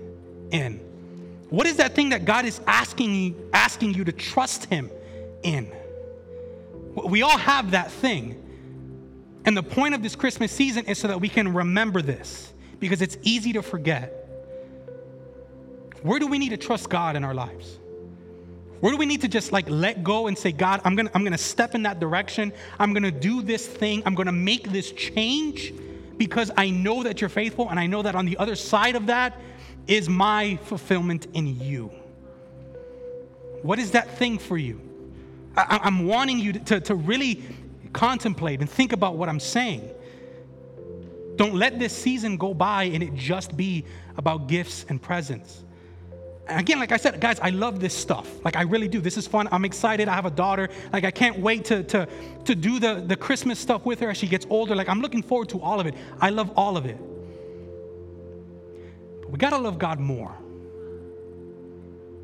[0.50, 0.80] in?
[1.50, 4.90] What is that thing that God is asking asking you to trust Him
[5.42, 5.70] in?
[7.06, 8.40] We all have that thing.
[9.44, 13.02] And the point of this Christmas season is so that we can remember this because
[13.02, 14.20] it's easy to forget.
[16.02, 17.78] Where do we need to trust God in our lives?
[18.84, 21.24] Where do we need to just like let go and say, God, I'm gonna, I'm
[21.24, 22.52] gonna step in that direction.
[22.78, 24.02] I'm gonna do this thing.
[24.04, 25.72] I'm gonna make this change
[26.18, 29.06] because I know that you're faithful and I know that on the other side of
[29.06, 29.40] that
[29.86, 31.92] is my fulfillment in you.
[33.62, 34.82] What is that thing for you?
[35.56, 37.42] I, am wanting you to, to really
[37.94, 39.88] contemplate and think about what I'm saying.
[41.36, 43.86] Don't let this season go by and it just be
[44.18, 45.64] about gifts and presents.
[46.46, 48.28] Again, like I said, guys, I love this stuff.
[48.44, 49.00] Like I really do.
[49.00, 49.48] This is fun.
[49.50, 50.08] I'm excited.
[50.08, 50.68] I have a daughter.
[50.92, 52.06] Like I can't wait to to
[52.44, 54.74] to do the the Christmas stuff with her as she gets older.
[54.74, 55.94] Like I'm looking forward to all of it.
[56.20, 56.98] I love all of it.
[59.22, 60.36] But we got to love God more.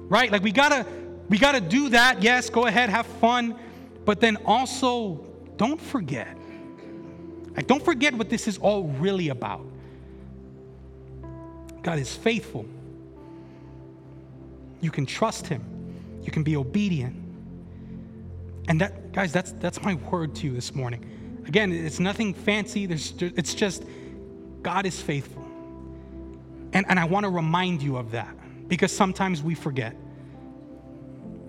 [0.08, 0.30] Right?
[0.30, 0.86] Like we got to
[1.30, 2.22] we got to do that.
[2.22, 3.58] Yes, go ahead, have fun,
[4.04, 5.24] but then also
[5.56, 6.36] don't forget.
[7.56, 9.64] Like don't forget what this is all really about.
[11.82, 12.66] God is faithful.
[14.80, 15.64] You can trust him.
[16.22, 17.16] You can be obedient.
[18.68, 21.04] And that guys, that's that's my word to you this morning.
[21.46, 22.86] Again, it's nothing fancy.
[22.86, 23.84] There's, it's just
[24.62, 25.44] God is faithful.
[26.72, 28.34] And, and I want to remind you of that
[28.68, 29.96] because sometimes we forget.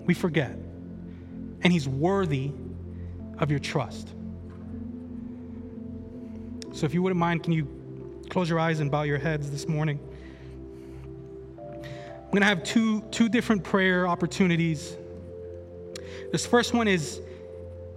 [0.04, 0.50] We forget.
[0.50, 2.50] And He's worthy
[3.38, 4.08] of your trust.
[6.72, 7.68] So if you wouldn't mind, can you
[8.30, 10.00] close your eyes and bow your heads this morning?
[12.32, 14.96] I'm going to have two, two different prayer opportunities.
[16.30, 17.20] This first one is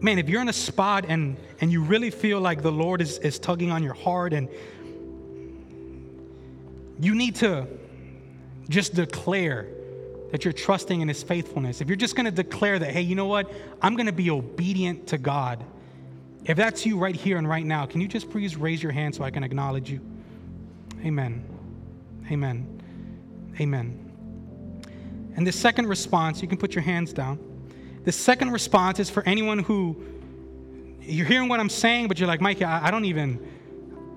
[0.01, 3.17] man, if you're in a spot and, and you really feel like the Lord is,
[3.19, 4.49] is tugging on your heart and
[6.99, 7.65] you need to
[8.67, 9.67] just declare
[10.31, 13.15] that you're trusting in His faithfulness, if you're just going to declare that, hey, you
[13.15, 13.49] know what?
[13.81, 15.63] I'm going to be obedient to God.
[16.43, 19.15] If that's you right here and right now, can you just please raise your hand
[19.15, 20.01] so I can acknowledge you?
[21.05, 21.41] Amen.
[22.29, 22.81] Amen.
[23.61, 24.04] Amen.
[25.35, 27.39] And the second response, you can put your hands down.
[28.03, 29.95] The second response is for anyone who
[31.01, 33.39] you're hearing what I'm saying, but you're like, Mike, I, I don't even,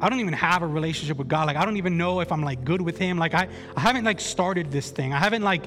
[0.00, 1.46] I don't even have a relationship with God.
[1.46, 3.18] Like, I don't even know if I'm like good with Him.
[3.18, 5.12] Like, I, I haven't like started this thing.
[5.12, 5.64] I haven't like,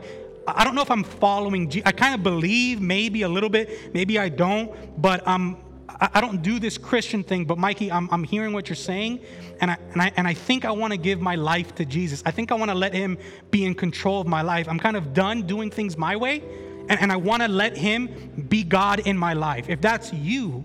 [0.47, 1.71] I don't know if I'm following.
[1.85, 5.57] I kind of believe maybe a little bit, maybe I don't, but um,
[6.01, 7.45] I, I don't do this Christian thing.
[7.45, 9.21] But Mikey, I'm, I'm hearing what you're saying,
[9.61, 12.21] and I, and I, and I think I want to give my life to Jesus.
[12.25, 13.17] I think I want to let Him
[13.51, 14.67] be in control of my life.
[14.67, 16.43] I'm kind of done doing things my way
[16.89, 19.69] and, and I want to let Him be God in my life.
[19.69, 20.63] If that's you,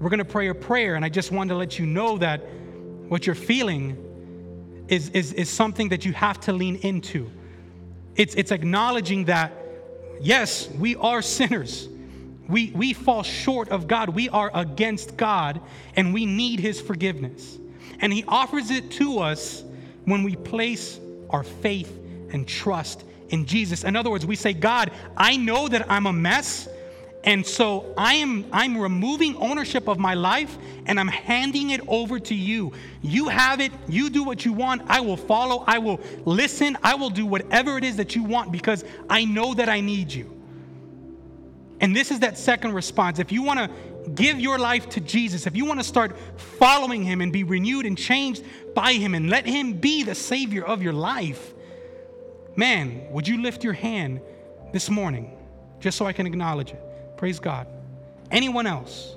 [0.00, 2.38] we're going to pray a prayer, and I just wanted to let you know that
[3.08, 3.98] what you're feeling
[4.88, 7.30] is, is, is something that you have to lean into.
[8.16, 9.52] It's, it's acknowledging that,
[10.20, 11.88] yes, we are sinners.
[12.48, 14.10] We, we fall short of God.
[14.10, 15.60] We are against God,
[15.96, 17.58] and we need His forgiveness.
[18.00, 19.64] And He offers it to us
[20.04, 21.98] when we place our faith
[22.30, 23.84] and trust in Jesus.
[23.84, 26.68] In other words, we say, God, I know that I'm a mess.
[27.24, 32.20] And so I am I'm removing ownership of my life and I'm handing it over
[32.20, 32.74] to you.
[33.00, 33.72] You have it.
[33.88, 34.82] You do what you want.
[34.88, 35.64] I will follow.
[35.66, 36.76] I will listen.
[36.82, 40.12] I will do whatever it is that you want because I know that I need
[40.12, 40.33] you.
[41.84, 43.18] And this is that second response.
[43.20, 47.04] If you want to give your life to Jesus, if you want to start following
[47.04, 48.42] him and be renewed and changed
[48.74, 51.54] by him and let him be the savior of your life,
[52.56, 54.20] Man, would you lift your hand
[54.72, 55.36] this morning
[55.80, 56.80] just so I can acknowledge it?
[57.16, 57.66] Praise God.
[58.30, 59.16] Anyone else?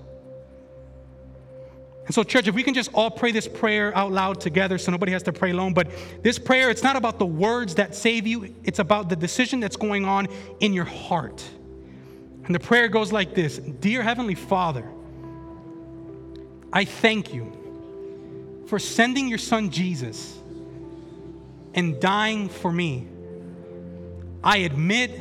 [2.05, 4.91] And so, church, if we can just all pray this prayer out loud together so
[4.91, 5.73] nobody has to pray alone.
[5.73, 5.89] But
[6.23, 9.75] this prayer, it's not about the words that save you, it's about the decision that's
[9.75, 10.27] going on
[10.59, 11.43] in your heart.
[12.47, 14.89] And the prayer goes like this Dear Heavenly Father,
[16.71, 20.37] I thank you for sending your son Jesus
[21.73, 23.07] and dying for me.
[24.43, 25.11] I admit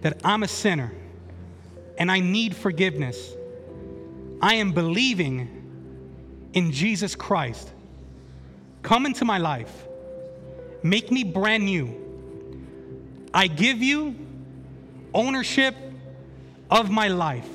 [0.00, 0.92] that I'm a sinner
[1.98, 3.34] and I need forgiveness.
[4.40, 7.70] I am believing in Jesus Christ.
[8.82, 9.86] Come into my life.
[10.82, 12.00] Make me brand new.
[13.32, 14.14] I give you
[15.12, 15.74] ownership
[16.70, 17.48] of my life.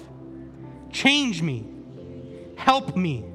[0.91, 1.65] Change me.
[2.55, 3.25] Help me.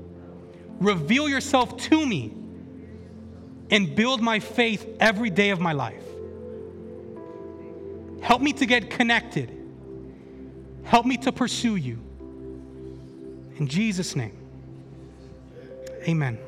[0.80, 2.34] Reveal yourself to me
[3.70, 6.02] and build my faith every day of my life.
[8.20, 9.50] Help me to get connected.
[10.84, 11.98] Help me to pursue you.
[13.56, 14.36] In Jesus' name,
[16.08, 16.38] amen.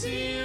[0.00, 0.39] see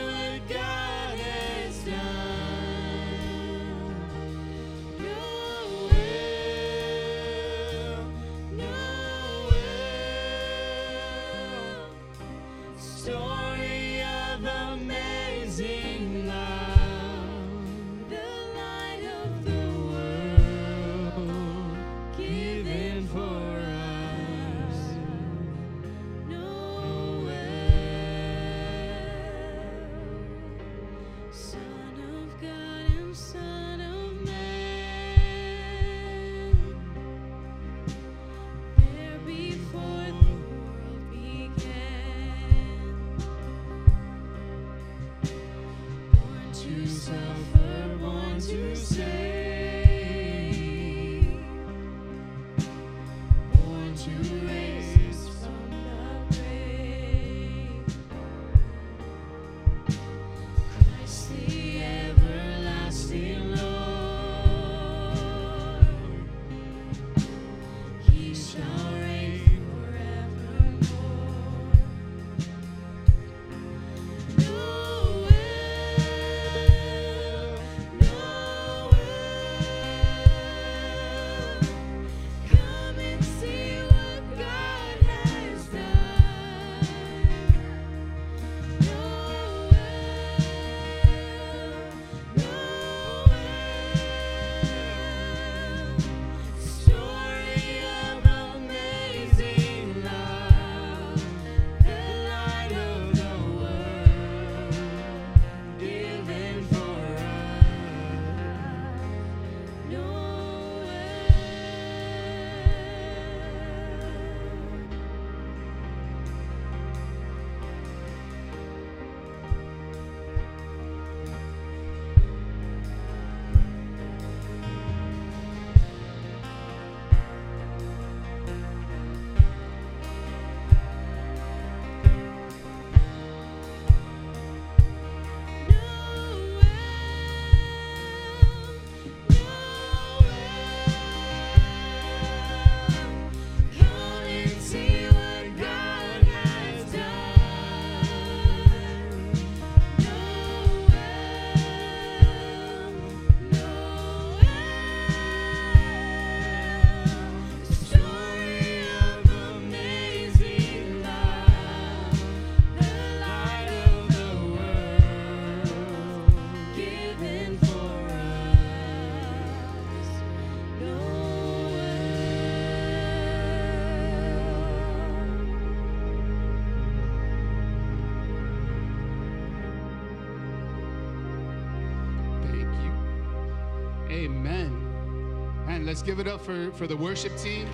[186.01, 187.67] give it up for, for the worship team.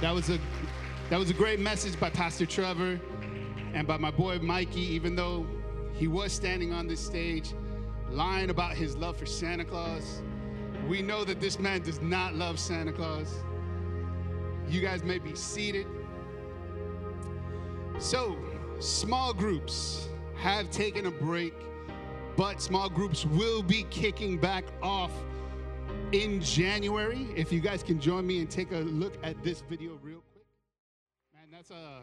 [0.00, 0.38] That was a
[1.10, 2.98] that was a great message by Pastor Trevor
[3.74, 5.46] and by my boy Mikey, even though
[5.92, 7.52] he was standing on this stage
[8.10, 10.22] lying about his love for Santa Claus.
[10.88, 13.34] We know that this man does not love Santa Claus.
[14.68, 15.86] You guys may be seated.
[17.98, 18.36] So,
[18.78, 21.54] small groups have taken a break,
[22.42, 25.12] but small groups will be kicking back off
[26.10, 27.28] in January.
[27.36, 30.44] If you guys can join me and take a look at this video real quick.
[31.32, 32.00] Man, that's a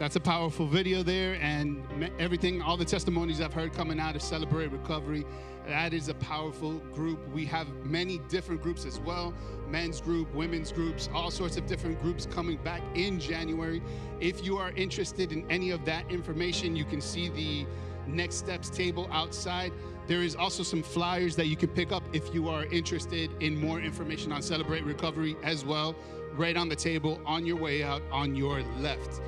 [0.00, 1.84] that's a powerful video there, and
[2.18, 5.24] everything, all the testimonies I've heard coming out of Celebrate Recovery,
[5.68, 7.20] that is a powerful group.
[7.32, 9.32] We have many different groups as well
[9.68, 13.82] men's group, women's groups, all sorts of different groups coming back in January.
[14.18, 17.66] If you are interested in any of that information, you can see the
[18.08, 19.72] next steps table outside.
[20.06, 23.60] There is also some flyers that you can pick up if you are interested in
[23.60, 25.94] more information on Celebrate Recovery as well,
[26.34, 29.20] right on the table on your way out on your left.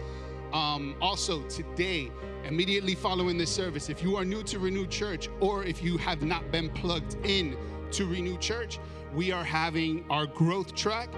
[0.53, 2.11] Um, also, today,
[2.45, 6.23] immediately following this service, if you are new to Renew Church or if you have
[6.23, 7.57] not been plugged in
[7.93, 8.79] to Renew Church,
[9.15, 11.09] we are having our growth track.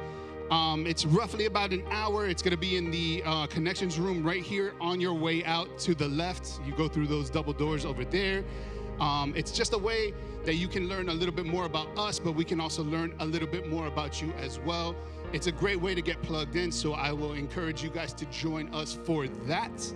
[0.52, 2.26] Um, it's roughly about an hour.
[2.26, 5.78] It's going to be in the uh, connections room right here on your way out
[5.78, 6.60] to the left.
[6.66, 8.44] You go through those double doors over there.
[9.00, 10.12] Um, it's just a way
[10.44, 13.14] that you can learn a little bit more about us, but we can also learn
[13.20, 14.94] a little bit more about you as well.
[15.32, 18.26] It's a great way to get plugged in, so I will encourage you guys to
[18.26, 19.94] join us for that.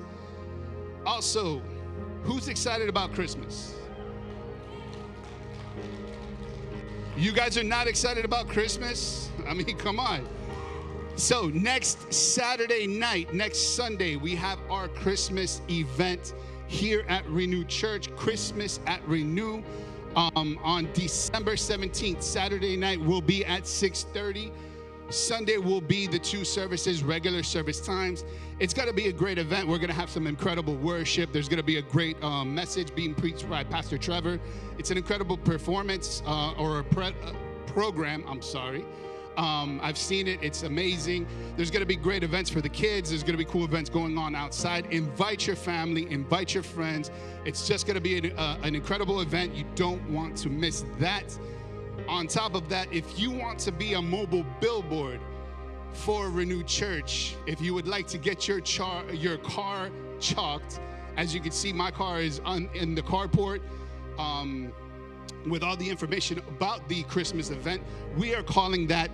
[1.04, 1.60] Also,
[2.22, 3.74] who's excited about Christmas?
[7.14, 9.28] You guys are not excited about Christmas?
[9.46, 10.26] I mean, come on.
[11.16, 16.34] So, next Saturday night, next Sunday, we have our Christmas event
[16.66, 19.62] here at Renew Church, Christmas at Renew.
[20.14, 24.52] Um, on December 17th, Saturday night, will be at 6:30.
[25.08, 28.26] Sunday will be the two services, regular service times.
[28.58, 29.66] It's going to be a great event.
[29.66, 31.32] We're going to have some incredible worship.
[31.32, 34.38] There's going to be a great um, message being preached by Pastor Trevor.
[34.76, 37.32] It's an incredible performance uh, or a pre- uh,
[37.66, 38.22] program.
[38.28, 38.84] I'm sorry.
[39.36, 40.42] Um, I've seen it.
[40.42, 41.26] It's amazing.
[41.56, 43.10] There's going to be great events for the kids.
[43.10, 44.86] There's going to be cool events going on outside.
[44.86, 47.10] Invite your family, invite your friends.
[47.44, 49.54] It's just going to be an, uh, an incredible event.
[49.54, 51.38] You don't want to miss that.
[52.08, 55.20] On top of that, if you want to be a mobile billboard
[55.92, 60.80] for Renewed Church, if you would like to get your char- your car chalked,
[61.16, 63.60] as you can see, my car is on, in the carport.
[64.18, 64.72] Um,
[65.46, 67.82] with all the information about the Christmas event.
[68.16, 69.10] We are calling that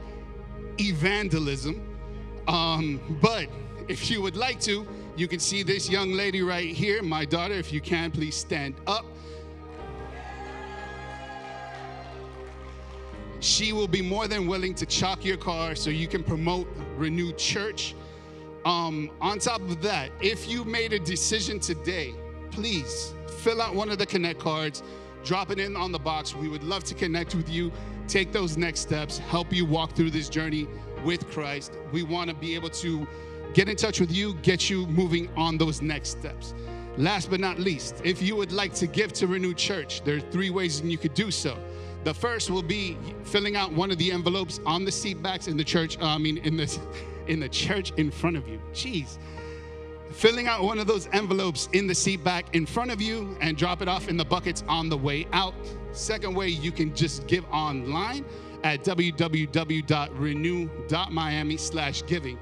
[0.79, 1.81] evangelism.
[2.49, 3.49] Um, but
[3.89, 7.55] if you would like to, you can see this young lady right here, my daughter.
[7.55, 9.05] If you can, please stand up.
[13.41, 17.37] She will be more than willing to chalk your car so you can promote Renewed
[17.37, 17.95] Church.
[18.65, 22.15] Um, on top of that, if you made a decision today,
[22.53, 24.85] please fill out one of the Connect cards,
[25.25, 26.35] drop it in on the box.
[26.35, 27.73] We would love to connect with you,
[28.09, 30.67] take those next steps, help you walk through this journey
[31.05, 31.73] with Christ.
[31.93, 33.07] We want to be able to
[33.55, 36.55] get in touch with you, get you moving on those next steps.
[36.97, 40.21] Last but not least, if you would like to give to Renewed Church, there are
[40.21, 41.57] three ways you could do so.
[42.05, 45.57] The first will be filling out one of the envelopes on the seat backs in
[45.57, 45.99] the church.
[46.01, 46.79] uh, I mean, in the
[47.29, 48.61] in the church in front of you.
[48.73, 49.19] Jeez,
[50.13, 53.57] filling out one of those envelopes in the seat back in front of you and
[53.57, 55.55] drop it off in the buckets on the way out.
[55.93, 58.25] Second way, you can just give online
[58.65, 62.39] at www.renew.miami slash giving.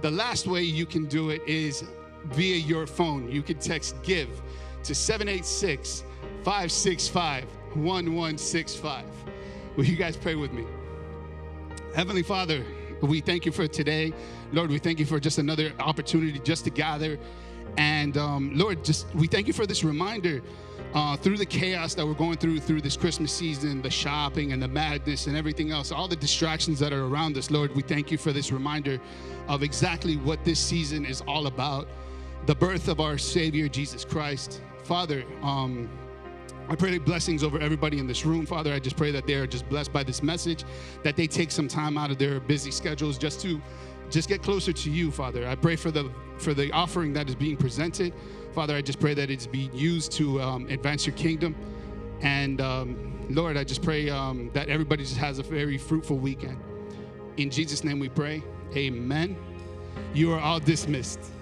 [0.00, 1.84] The last way you can do it is
[2.26, 3.30] via your phone.
[3.30, 4.28] You can text give
[4.84, 6.04] to 786
[6.44, 7.44] 565
[7.74, 9.04] 1165.
[9.76, 10.64] Will you guys pray with me?
[11.94, 12.64] Heavenly Father,
[13.02, 14.12] we thank you for today.
[14.52, 17.18] Lord, we thank you for just another opportunity just to gather.
[17.76, 20.42] And um, Lord, just we thank you for this reminder
[20.94, 24.62] uh, through the chaos that we're going through through this Christmas season, the shopping and
[24.62, 27.50] the madness and everything else, all the distractions that are around us.
[27.50, 29.00] Lord, we thank you for this reminder
[29.48, 31.88] of exactly what this season is all about
[32.46, 34.60] the birth of our Savior, Jesus Christ.
[34.84, 35.88] Father, um,
[36.68, 38.72] I pray blessings over everybody in this room, Father.
[38.72, 40.64] I just pray that they are just blessed by this message,
[41.02, 43.60] that they take some time out of their busy schedules just to
[44.10, 45.46] just get closer to you, Father.
[45.46, 48.14] I pray for the for the offering that is being presented,
[48.54, 48.74] Father.
[48.74, 51.54] I just pray that it's being used to um, advance your kingdom,
[52.22, 56.58] and um, Lord, I just pray um, that everybody just has a very fruitful weekend.
[57.36, 58.42] In Jesus' name, we pray.
[58.74, 59.36] Amen.
[60.14, 61.33] You are all dismissed.